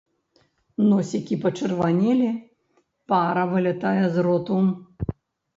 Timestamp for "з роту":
4.17-4.57